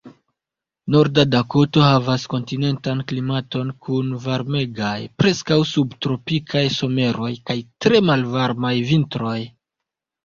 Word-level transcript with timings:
Norda 0.93 1.25
Dakoto 1.33 1.83
havas 1.87 2.23
kontinentan 2.33 3.03
klimaton 3.11 3.69
kun 3.87 4.09
varmegaj, 4.25 4.97
preskaŭ 5.23 5.59
subtropikaj 5.75 6.65
someroj 6.79 7.31
kaj 7.51 7.59
tre 7.87 8.03
malvarmaj 8.09 8.75
vintroj. 8.93 9.39